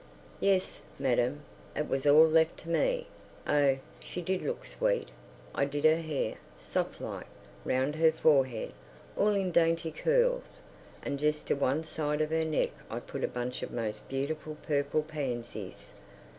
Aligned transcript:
Yes, 0.49 0.79
madam, 0.97 1.43
it 1.75 1.87
was 1.87 2.07
all 2.07 2.25
left 2.27 2.57
to 2.61 2.69
me. 2.69 3.05
Oh, 3.45 3.77
she 3.99 4.19
did 4.19 4.41
look 4.41 4.65
sweet. 4.65 5.09
I 5.53 5.65
did 5.65 5.83
her 5.85 6.01
hair, 6.01 6.37
soft 6.59 6.99
like, 6.99 7.27
round 7.65 7.93
her 7.97 8.11
forehead, 8.11 8.73
all 9.15 9.35
in 9.35 9.51
dainty 9.51 9.91
curls, 9.91 10.61
and 11.03 11.19
just 11.19 11.45
to 11.49 11.53
one 11.53 11.83
side 11.83 12.19
of 12.19 12.31
her 12.31 12.45
neck 12.45 12.71
I 12.89 12.99
put 12.99 13.23
a 13.23 13.27
bunch 13.27 13.61
of 13.61 13.69
most 13.69 14.09
beautiful 14.09 14.57
purple 14.67 15.03
pansies. 15.03 15.93